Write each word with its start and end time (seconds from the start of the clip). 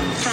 Ha! 0.00 0.29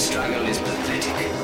struggle 0.00 0.46
is 0.46 0.58
pathetic. 0.58 1.39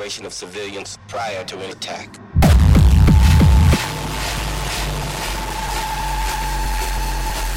Evacuation 0.00 0.24
of 0.24 0.32
civilians 0.32 0.96
prior 1.08 1.44
to 1.44 1.58
an 1.58 1.70
attack. 1.70 2.08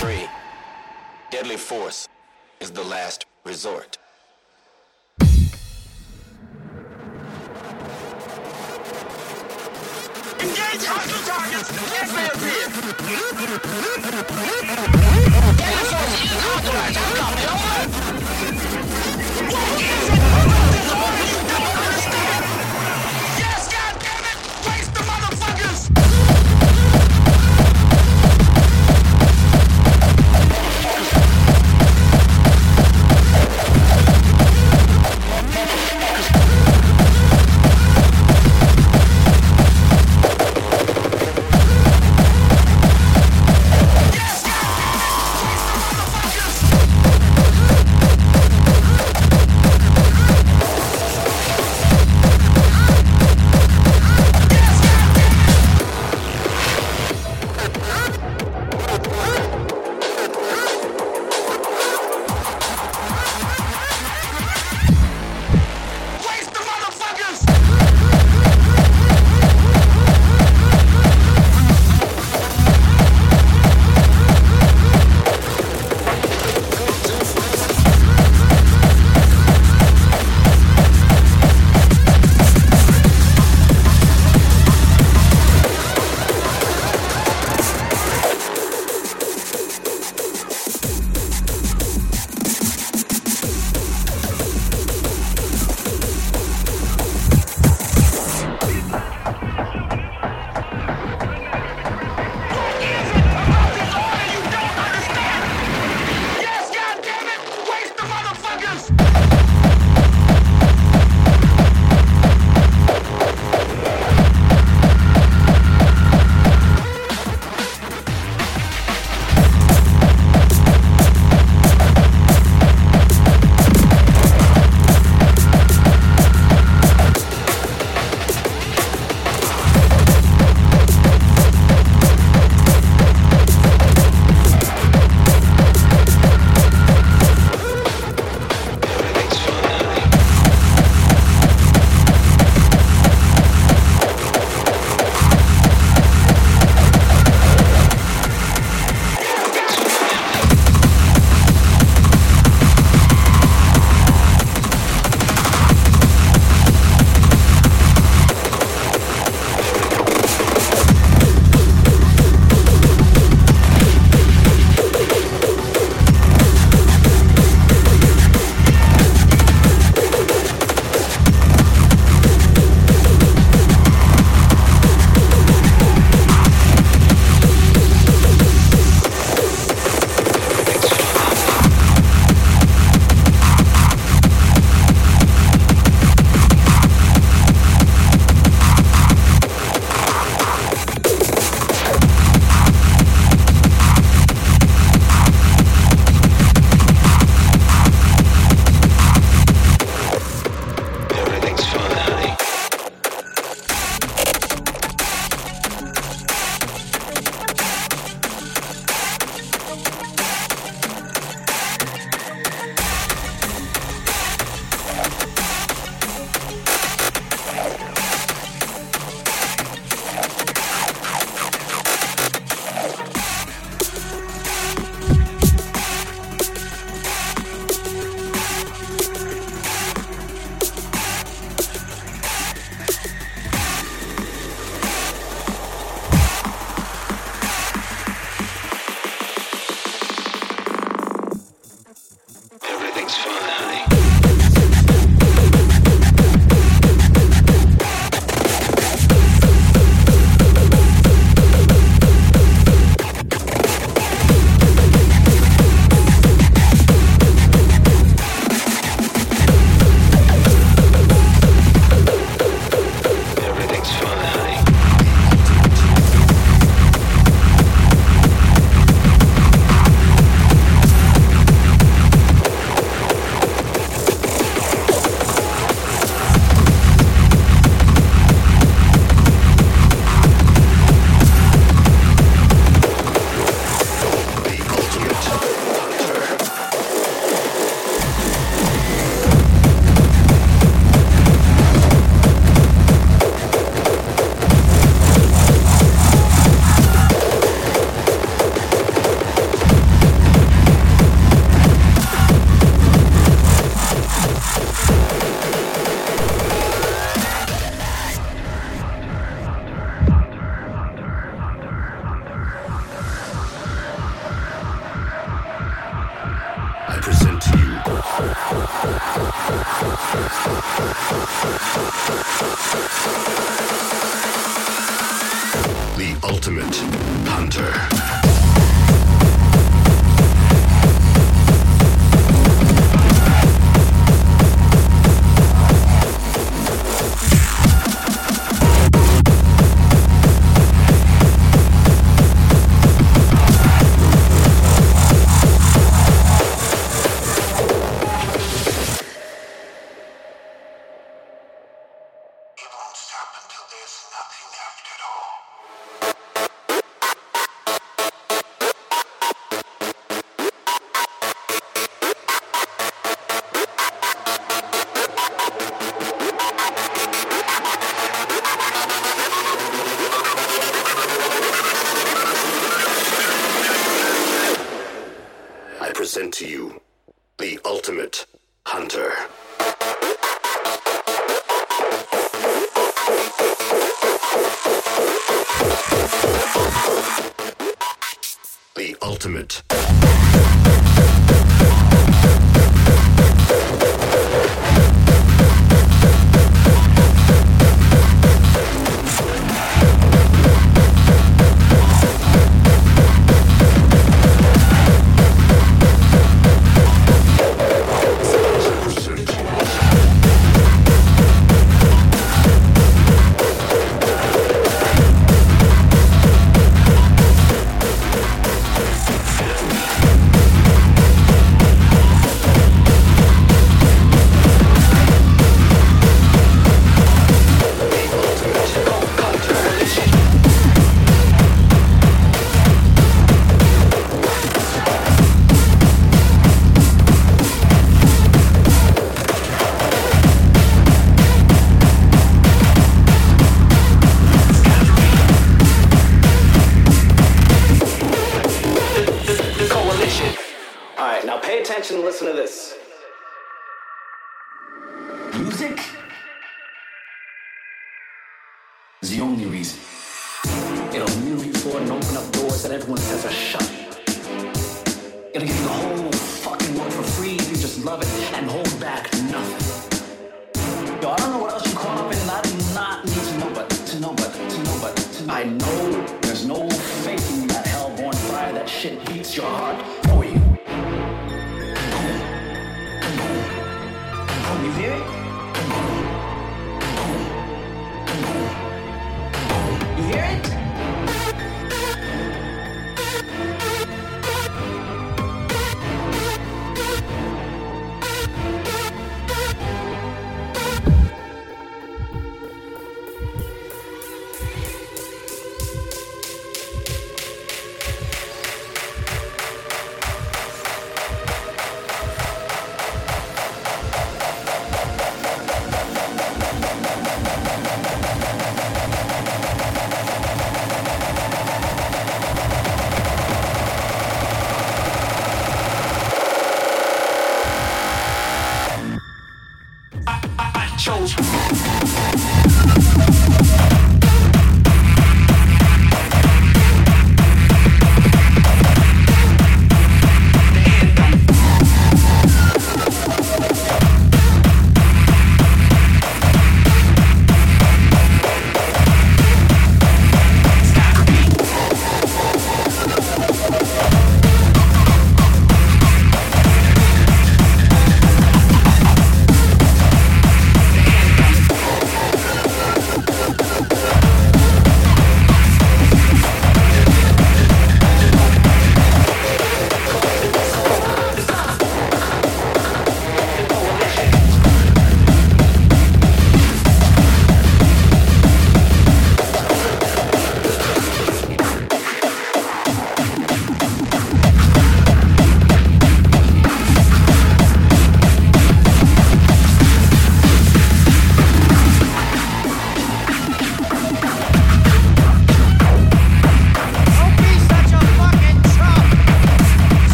Three, 0.00 0.26
deadly 1.30 1.58
force 1.58 2.08
is 2.60 2.70
the 2.70 2.82
last 2.82 3.26
resort. 3.44 3.98
Engage 10.40 10.86
hostile 10.86 11.22
targets! 11.28 11.70
Yes, 11.92 12.10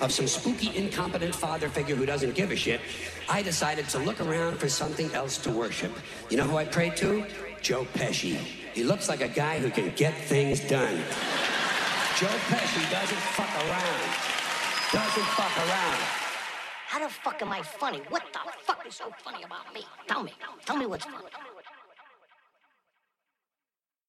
of 0.00 0.12
some 0.12 0.26
spooky, 0.26 0.76
incompetent 0.76 1.34
father 1.34 1.68
figure 1.68 1.96
who 1.96 2.06
doesn't 2.06 2.34
give 2.34 2.50
a 2.50 2.56
shit, 2.56 2.80
I 3.28 3.42
decided 3.42 3.88
to 3.90 3.98
look 3.98 4.20
around 4.20 4.58
for 4.58 4.68
something 4.68 5.12
else 5.12 5.38
to 5.38 5.50
worship. 5.50 5.92
You 6.30 6.36
know 6.36 6.44
who 6.44 6.56
I 6.56 6.64
prayed 6.64 6.96
to? 6.98 7.26
Joe 7.60 7.84
Pesci. 7.94 8.36
He 8.74 8.84
looks 8.84 9.08
like 9.08 9.20
a 9.20 9.28
guy 9.28 9.58
who 9.58 9.70
can 9.70 9.92
get 9.96 10.14
things 10.14 10.60
done. 10.60 10.96
Joe 12.16 12.26
Pesci 12.50 12.90
doesn't 12.90 13.22
fuck 13.34 13.52
around. 13.54 14.38
Doesn't 14.92 15.28
fuck 15.36 15.56
around. 15.58 16.02
How 16.86 16.98
the 17.00 17.12
fuck 17.12 17.42
am 17.42 17.52
I 17.52 17.62
funny? 17.62 18.00
What 18.08 18.22
the 18.32 18.38
fuck 18.62 18.86
is 18.86 18.94
so 18.94 19.12
funny 19.22 19.42
about 19.42 19.72
me? 19.74 19.84
Tell 20.06 20.22
me. 20.22 20.32
Tell 20.64 20.76
me 20.76 20.86
what's 20.86 21.04
funny. 21.04 21.26